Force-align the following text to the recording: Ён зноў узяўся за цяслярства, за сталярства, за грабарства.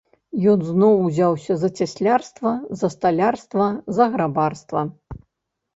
Ён 0.51 0.59
зноў 0.69 0.93
узяўся 1.07 1.57
за 1.63 1.69
цяслярства, 1.83 2.51
за 2.81 2.87
сталярства, 2.95 3.69
за 3.99 4.05
грабарства. 4.17 4.81